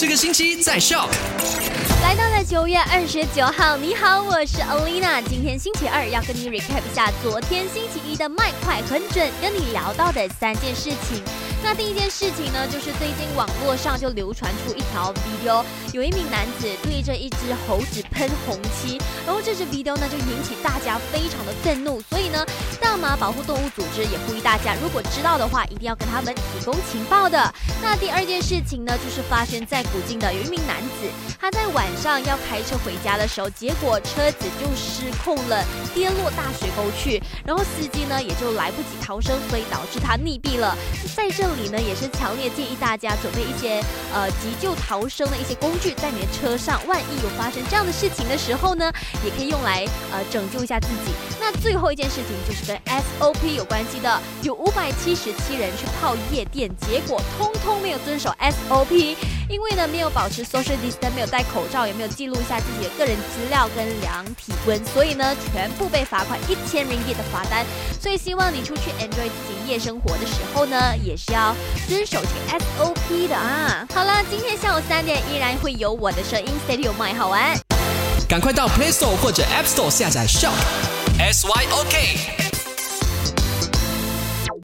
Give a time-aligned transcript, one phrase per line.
[0.00, 1.08] 这个星期在 Shock。
[2.02, 5.20] 来到了九月二十九号，你好，我是 Alina。
[5.28, 11.20] 今天星期二要跟你 recap 一下昨天星期一的麦快很准跟你聊到的三件事情。
[11.62, 22.44] 那第一件事情呢，就是最近网络上就流传出一条 video，有一名男子对着一只猴子喷红漆，然后这支 video 呢就引起大家非常的愤怒，所以呢，
[22.80, 27.52] 大马保护动物组织也呼吁大家，如果知道的话，一定要跟他们提供情报的。
[27.82, 40.76] 那第二件事情呢，就是发生在古晋的有一名男子，他在晚上要开车回家的时候，结果车子就失控了，跌落大水沟去，然后司机呢也就来不及逃生，所以导致他溺毙了。
[41.16, 48.92] 在这里呢，也是强烈建议大家准备一些呃急救逃生的一些工具在你的车上，万一有发生这样的事情的时候呢，
[49.24, 51.12] 也可以用来呃拯救一下自己。
[51.40, 59.16] 那最后一件事情就是跟 SOP 有关系的，有五百七十七人去泡夜店，结果通通没有遵守 SOP。
[59.48, 67.64] 因为呢，没有保持 social distance，没有戴口罩，也没有记录一下自己的个人资料跟量体温，所以呢，全部被罚款一千零一的罚单。
[68.00, 71.54] 所以希望你出去 enjoy 自己夜生活的时候呢，也是要
[71.88, 73.86] 遵守这个 SOP 的啊。
[73.94, 77.58] 好了，今天下午三点依然会有我的声音，Stay 有 my 好玩。
[78.28, 80.52] 赶快到 Play Store 或者 App Store 下载 Shop
[81.18, 82.37] S Y O K。